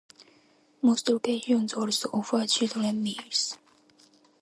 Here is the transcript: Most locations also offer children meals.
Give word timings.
Most 0.81 1.09
locations 1.09 1.75
also 1.75 2.09
offer 2.11 2.47
children 2.47 3.03
meals. 3.03 3.59